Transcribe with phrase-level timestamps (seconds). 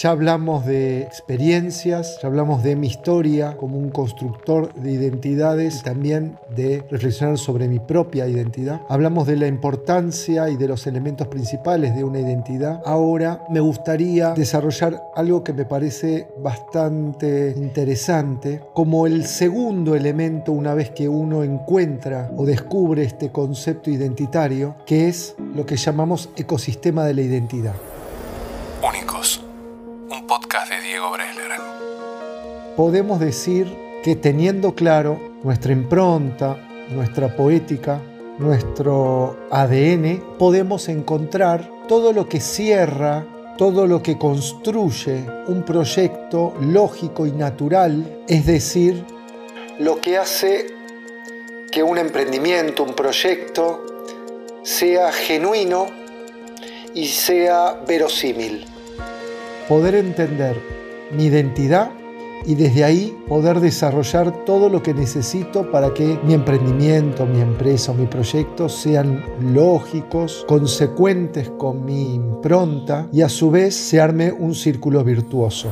[0.00, 5.82] Ya hablamos de experiencias, ya hablamos de mi historia como un constructor de identidades y
[5.82, 8.80] también de reflexionar sobre mi propia identidad.
[8.88, 12.80] Hablamos de la importancia y de los elementos principales de una identidad.
[12.86, 20.74] Ahora me gustaría desarrollar algo que me parece bastante interesante como el segundo elemento una
[20.74, 27.04] vez que uno encuentra o descubre este concepto identitario, que es lo que llamamos ecosistema
[27.04, 27.74] de la identidad.
[28.88, 29.47] Únicos
[30.88, 31.50] Diego Bresler.
[32.74, 38.00] Podemos decir que teniendo claro nuestra impronta, nuestra poética,
[38.38, 43.26] nuestro ADN, podemos encontrar todo lo que cierra,
[43.58, 49.04] todo lo que construye un proyecto lógico y natural, es decir,
[49.78, 50.68] lo que hace
[51.70, 53.84] que un emprendimiento, un proyecto,
[54.62, 55.84] sea genuino
[56.94, 58.64] y sea verosímil
[59.68, 60.77] poder entender
[61.12, 61.90] mi identidad
[62.44, 67.92] y desde ahí poder desarrollar todo lo que necesito para que mi emprendimiento, mi empresa
[67.92, 74.32] o mi proyecto sean lógicos, consecuentes con mi impronta y a su vez se arme
[74.32, 75.68] un círculo virtuoso.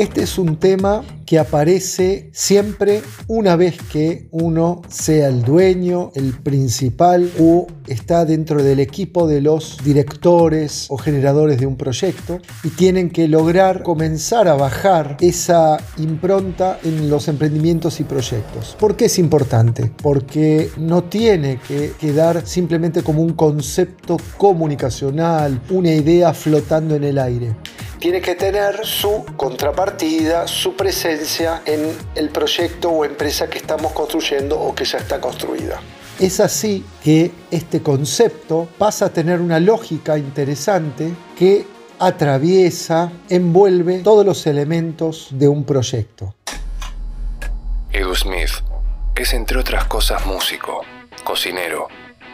[0.00, 6.32] Este es un tema que aparece siempre una vez que uno sea el dueño, el
[6.32, 12.70] principal o está dentro del equipo de los directores o generadores de un proyecto y
[12.70, 18.78] tienen que lograr comenzar a bajar esa impronta en los emprendimientos y proyectos.
[18.80, 19.92] ¿Por qué es importante?
[20.02, 27.18] Porque no tiene que quedar simplemente como un concepto comunicacional, una idea flotando en el
[27.18, 27.54] aire
[28.00, 34.58] tiene que tener su contrapartida, su presencia en el proyecto o empresa que estamos construyendo
[34.58, 35.80] o que ya está construida.
[36.18, 41.66] Es así que este concepto pasa a tener una lógica interesante que
[41.98, 46.34] atraviesa, envuelve todos los elementos de un proyecto.
[47.92, 48.50] Edu Smith
[49.14, 50.80] es entre otras cosas músico,
[51.22, 51.88] cocinero,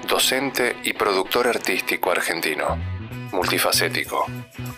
[0.09, 2.96] docente y productor artístico argentino
[3.33, 4.27] multifacético.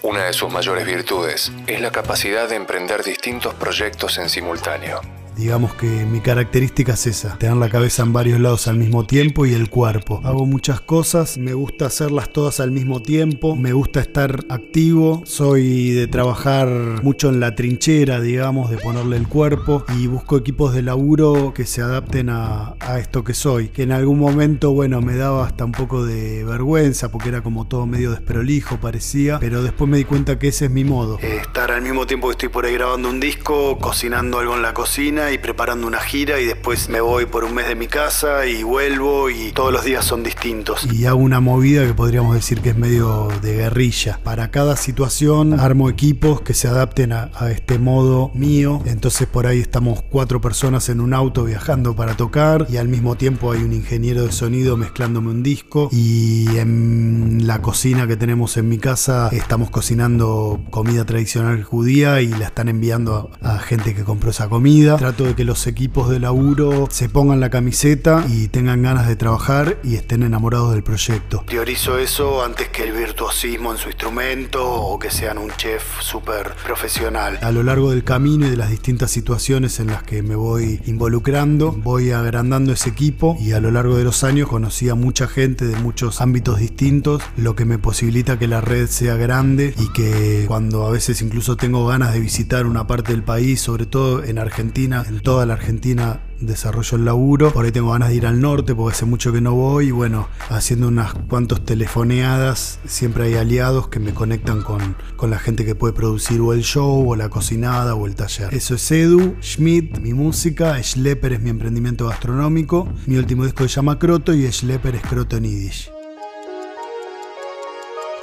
[0.02, 5.00] Una de sus mayores virtudes es la capacidad de emprender distintos proyectos en simultáneo.
[5.38, 9.46] Digamos que mi característica es esa, tener la cabeza en varios lados al mismo tiempo
[9.46, 10.20] y el cuerpo.
[10.24, 15.92] Hago muchas cosas, me gusta hacerlas todas al mismo tiempo, me gusta estar activo, soy
[15.92, 16.68] de trabajar
[17.04, 21.66] mucho en la trinchera, digamos, de ponerle el cuerpo y busco equipos de laburo que
[21.66, 23.68] se adapten a, esto que soy.
[23.68, 27.68] Que en algún momento, bueno, me daba hasta un poco de vergüenza porque era como
[27.68, 31.20] todo medio desprolijo, parecía, pero después me di cuenta que ese es mi modo.
[31.22, 34.62] Eh, estar al mismo tiempo que estoy por ahí grabando un disco, cocinando algo en
[34.62, 37.86] la cocina y preparando una gira y después me voy por un mes de mi
[37.86, 40.86] casa y vuelvo y todos los días son distintos.
[40.92, 44.20] Y hago una movida que podríamos decir que es medio de guerrilla.
[44.22, 48.82] Para cada situación armo equipos que se adapten a, este modo mío.
[48.86, 53.16] Entonces por ahí estamos cuatro personas en un auto viajando para tocar y al mismo
[53.16, 58.56] tiempo hay un ingeniero de sonido mezclándome un disco y en la cocina que tenemos
[58.56, 63.94] en mi casa estamos cocinando comida tradicional judía y la están enviando a, a gente
[63.94, 68.48] que compró esa comida de que los equipos de laburo se pongan la camiseta y
[68.48, 71.44] tengan ganas de trabajar y estén enamorados del proyecto.
[71.46, 76.54] Priorizo eso antes que el virtuosismo en su instrumento o que sean un chef súper
[76.64, 77.38] profesional.
[77.42, 80.80] A lo largo del camino y de las distintas situaciones en las que me voy
[80.86, 85.26] involucrando, voy agrandando ese equipo y a lo largo de los años conocí a mucha
[85.26, 89.92] gente de muchos ámbitos distintos, lo que me posibilita que la red sea grande y
[89.92, 94.24] que cuando a veces incluso tengo ganas de visitar una parte del país, sobre todo
[94.24, 97.52] en Argentina, en toda la Argentina desarrollo el laburo.
[97.52, 99.88] Por ahí tengo ganas de ir al norte porque hace mucho que no voy.
[99.88, 105.38] Y bueno, haciendo unas cuantas telefoneadas, siempre hay aliados que me conectan con, con la
[105.38, 108.54] gente que puede producir o el show, o la cocinada, o el taller.
[108.54, 112.88] Eso es Edu, Schmidt, mi música, Schlepper es mi emprendimiento gastronómico.
[113.06, 115.90] Mi último disco se llama Croto y Schlepper es Croto en.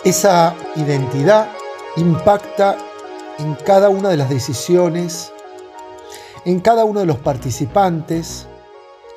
[0.03, 1.49] Esa identidad
[1.97, 2.77] impacta
[3.39, 5.31] en cada una de las decisiones
[6.45, 8.47] en cada uno de los participantes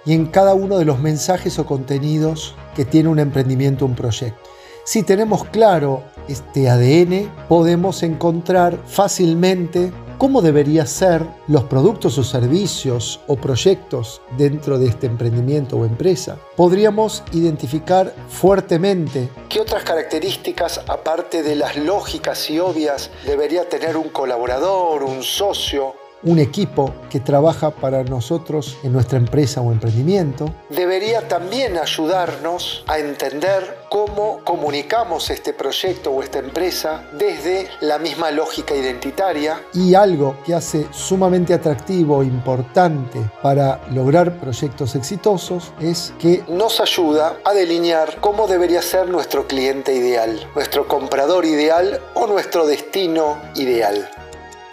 [0.05, 4.49] y en cada uno de los mensajes o contenidos que tiene un emprendimiento, un proyecto.
[4.85, 13.21] Si tenemos claro este ADN, podemos encontrar fácilmente cómo deberían ser los productos o servicios
[13.27, 16.39] o proyectos dentro de este emprendimiento o empresa.
[16.57, 24.09] Podríamos identificar fuertemente qué otras características, aparte de las lógicas y obvias, debería tener un
[24.09, 30.53] colaborador, un socio un equipo que trabaja para nosotros en nuestra empresa o emprendimiento.
[30.71, 38.31] Debería también ayudarnos a entender cómo comunicamos este proyecto o esta empresa desde la misma
[38.31, 39.61] lógica identitaria.
[39.73, 46.81] Y algo que hace sumamente atractivo e importante para lograr proyectos exitosos es que nos
[46.81, 53.39] ayuda a delinear cómo debería ser nuestro cliente ideal, nuestro comprador ideal o nuestro destino
[53.55, 54.09] ideal.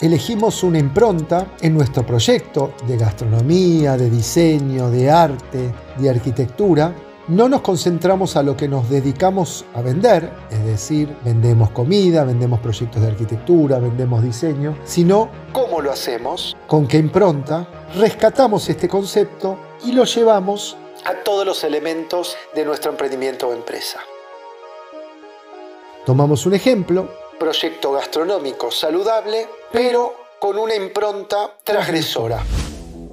[0.02, 6.94] Elegimos una impronta en nuestro proyecto de gastronomía, de diseño, de arte, de arquitectura.
[7.30, 12.60] No nos concentramos a lo que nos dedicamos a vender, es decir, vendemos comida, vendemos
[12.60, 17.66] proyectos de arquitectura, vendemos diseño, sino cómo lo hacemos, con qué impronta,
[17.96, 20.76] rescatamos este concepto y lo llevamos
[21.06, 24.02] a todos los elementos de nuestro emprendimiento o empresa.
[26.06, 27.10] Tomamos un ejemplo,
[27.40, 32.44] proyecto gastronómico saludable, pero con una impronta transgresora.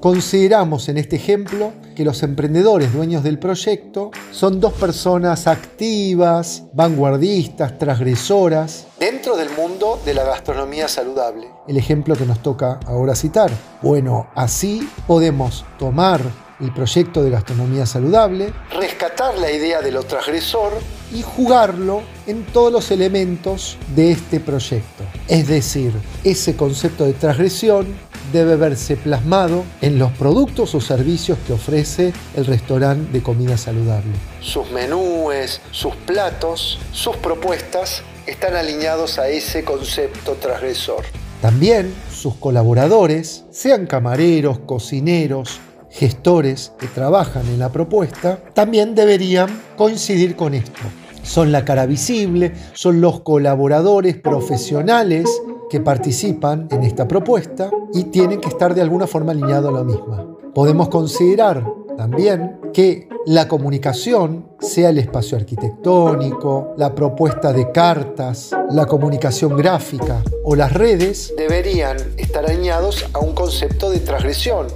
[0.02, 7.78] Consideramos en este ejemplo que los emprendedores dueños del proyecto son dos personas activas, vanguardistas,
[7.78, 11.46] transgresoras, dentro del mundo de la gastronomía saludable.
[11.68, 13.52] El ejemplo que nos toca ahora citar.
[13.80, 16.20] Bueno, así podemos tomar
[16.60, 20.72] el proyecto de gastronomía saludable, rescatar la idea de lo transgresor
[21.12, 25.04] y jugarlo en todos los elementos de este proyecto.
[25.28, 25.92] Es decir,
[26.24, 27.86] ese concepto de transgresión
[28.32, 34.12] debe verse plasmado en los productos o servicios que ofrece el restaurante de comida saludable.
[34.40, 41.04] Sus menúes, sus platos, sus propuestas están alineados a ese concepto transgresor.
[41.42, 45.60] También sus colaboradores, sean camareros, cocineros,
[45.90, 50.80] gestores que trabajan en la propuesta, también deberían coincidir con esto.
[51.22, 55.28] Son la cara visible, son los colaboradores profesionales
[55.70, 59.84] que participan en esta propuesta y tienen que estar de alguna forma alineados a la
[59.84, 60.26] misma.
[60.54, 61.64] Podemos considerar
[61.96, 70.22] también que la comunicación, sea el espacio arquitectónico, la propuesta de cartas, la comunicación gráfica
[70.44, 74.66] o las redes, deberían estar alineados a un concepto de transgresión,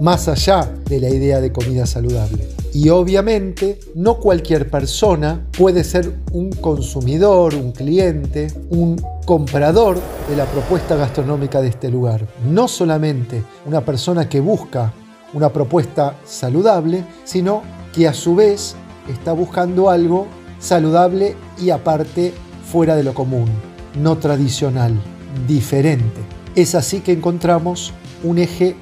[0.00, 2.48] más allá de la idea de comida saludable.
[2.72, 8.96] Y obviamente no cualquier persona puede ser un consumidor, un cliente, un
[9.26, 9.98] comprador
[10.28, 12.26] de la propuesta gastronómica de este lugar.
[12.44, 14.92] No solamente una persona que busca
[15.34, 17.62] una propuesta saludable, sino
[17.92, 18.74] que a su vez
[19.10, 20.26] está buscando algo
[20.58, 22.32] saludable y aparte
[22.70, 23.46] fuera de lo común,
[24.00, 24.94] no tradicional,
[25.46, 26.20] diferente.
[26.54, 27.92] Es así que encontramos
[28.22, 28.76] un eje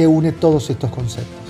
[0.00, 1.46] que une todos estos conceptos.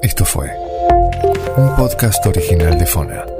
[0.00, 0.48] Esto fue
[1.56, 3.39] un podcast original de Fona.